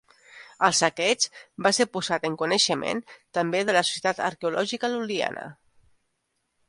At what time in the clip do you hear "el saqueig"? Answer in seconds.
0.67-1.25